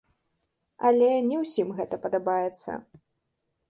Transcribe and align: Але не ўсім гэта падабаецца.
Але 0.89 1.09
не 1.29 1.37
ўсім 1.43 1.67
гэта 1.79 2.03
падабаецца. 2.09 2.71